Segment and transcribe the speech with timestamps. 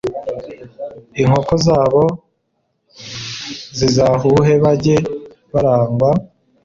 [1.21, 2.03] Inkoko zabo
[3.77, 4.97] zizahuhe Bajye
[5.51, 6.09] barangwa